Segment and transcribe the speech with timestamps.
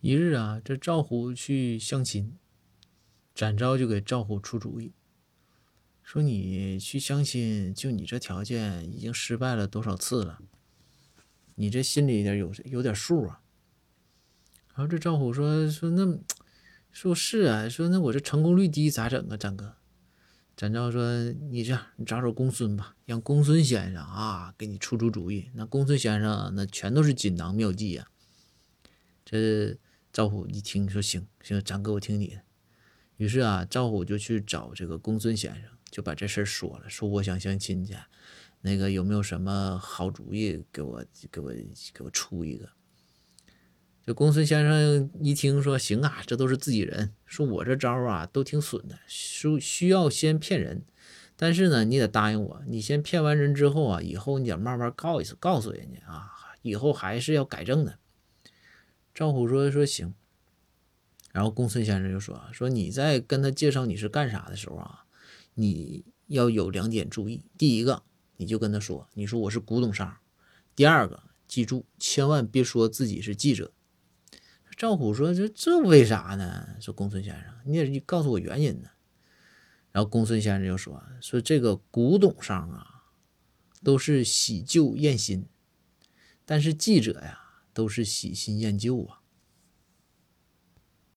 [0.00, 2.38] 一日啊，这赵虎去相亲，
[3.34, 4.92] 展昭就给赵虎出主意，
[6.04, 10.38] 说你去相亲，就你这条件已经失败了多少次了，
[11.56, 13.40] 你这心里点有有点数啊。
[14.68, 16.16] 然后这赵虎说说那
[16.92, 19.74] 说是啊，说那我这成功率低咋整啊，展哥？
[20.56, 25.50] 展昭说你这样，你找找公孙吧，让公孙先生啊给你出出主意。
[25.54, 28.06] 那公孙先生那全都是锦囊妙计呀。
[29.24, 29.76] 这
[30.12, 32.40] 赵虎一听说行行，咱哥我听你的。
[33.16, 37.94] 于是啊，赵虎就去找这个公孙先生，就把这事儿说了，说我想相亲去，
[38.62, 41.52] 那个有没有什么好主意给我给我
[41.92, 42.68] 给我出一个。
[44.06, 50.82] 这公孙先生一听说行啊，这都是自己人，说我这招啊都挺损的，需需要先骗人，
[51.36, 56.30] 但是呢，你得答应我，你先骗完人之后啊，以后你得慢慢告一，告诉人家啊，
[56.62, 57.98] 以后还是要改正的。
[59.18, 60.14] 赵虎说说行，
[61.32, 65.06] 然后公孙先生就说说你在跟他介绍你是干啥的时候啊，
[65.54, 68.04] 你要有两点注意，第一个
[68.36, 70.18] 你就跟他说，你说我是古董商，
[70.76, 73.72] 第二个记住千万别说自己是记者。
[74.76, 78.90] 赵虎说：“这这为啥呢？”说公孙先生，你得告诉我原因呢。
[79.90, 83.02] 然后公孙先生就说：“说这个古董商啊，
[83.82, 85.44] 都是喜旧厌新，
[86.44, 87.47] 但是记者呀，
[87.78, 89.17] 都是喜新厌旧啊。